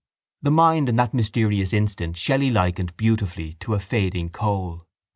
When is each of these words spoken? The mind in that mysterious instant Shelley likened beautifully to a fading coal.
The 0.41 0.49
mind 0.49 0.89
in 0.89 0.95
that 0.95 1.13
mysterious 1.13 1.71
instant 1.73 2.17
Shelley 2.17 2.49
likened 2.49 2.97
beautifully 2.97 3.53
to 3.59 3.75
a 3.75 3.79
fading 3.79 4.29
coal. 4.29 4.87